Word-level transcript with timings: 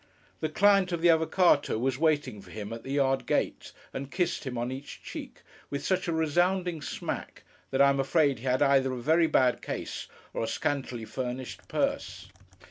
The 0.39 0.49
client 0.49 0.91
of 0.91 1.03
the 1.03 1.09
Avvocáto 1.09 1.79
was 1.79 1.99
waiting 1.99 2.41
for 2.41 2.49
him 2.49 2.73
at 2.73 2.81
the 2.81 2.93
yard 2.93 3.27
gate, 3.27 3.71
and 3.93 4.09
kissed 4.09 4.45
him 4.45 4.57
on 4.57 4.71
each 4.71 5.03
cheek, 5.03 5.43
with 5.69 5.85
such 5.85 6.07
a 6.07 6.11
resounding 6.11 6.81
smack, 6.81 7.43
that 7.69 7.83
I 7.83 7.89
am 7.91 7.99
afraid 7.99 8.39
he 8.39 8.45
had 8.45 8.63
either 8.63 8.91
a 8.93 8.99
very 8.99 9.27
bad 9.27 9.61
case, 9.61 10.07
or 10.33 10.43
a 10.43 10.47
scantily 10.47 11.05
furnished 11.05 11.67
purse. 11.67 12.29